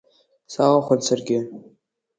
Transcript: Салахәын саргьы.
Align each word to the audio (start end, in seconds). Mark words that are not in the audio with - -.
Салахәын 0.51 0.99
саргьы. 1.07 1.39